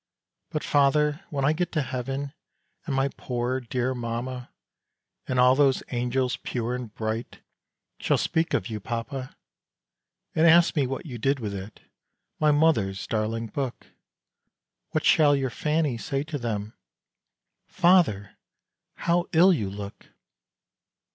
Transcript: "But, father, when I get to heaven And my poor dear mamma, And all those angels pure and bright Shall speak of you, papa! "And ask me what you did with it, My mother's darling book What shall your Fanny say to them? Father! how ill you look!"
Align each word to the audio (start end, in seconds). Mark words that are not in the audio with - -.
"But, 0.49 0.63
father, 0.63 1.23
when 1.29 1.45
I 1.45 1.53
get 1.53 1.71
to 1.73 1.83
heaven 1.83 2.33
And 2.87 2.95
my 2.95 3.09
poor 3.17 3.59
dear 3.59 3.93
mamma, 3.93 4.49
And 5.27 5.39
all 5.39 5.53
those 5.53 5.83
angels 5.91 6.37
pure 6.37 6.73
and 6.73 6.91
bright 6.95 7.41
Shall 7.99 8.17
speak 8.17 8.55
of 8.55 8.65
you, 8.67 8.79
papa! 8.79 9.35
"And 10.33 10.47
ask 10.47 10.75
me 10.75 10.87
what 10.87 11.05
you 11.05 11.19
did 11.19 11.39
with 11.39 11.53
it, 11.53 11.81
My 12.39 12.49
mother's 12.49 13.05
darling 13.05 13.45
book 13.45 13.91
What 14.89 15.05
shall 15.05 15.35
your 15.35 15.51
Fanny 15.51 15.99
say 15.99 16.23
to 16.23 16.39
them? 16.39 16.73
Father! 17.67 18.37
how 18.95 19.27
ill 19.33 19.53
you 19.53 19.69
look!" 19.69 20.07